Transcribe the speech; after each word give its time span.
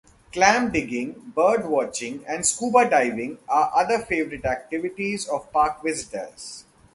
Clam 0.31 0.71
digging, 0.71 1.31
bird 1.35 1.67
watching 1.69 2.25
and 2.27 2.43
scuba 2.43 2.89
diving 2.89 3.37
are 3.47 3.71
other 3.75 3.99
favorite 3.99 4.45
activities 4.45 5.27
of 5.27 5.51
park 5.51 5.83
visitors. 5.83 6.65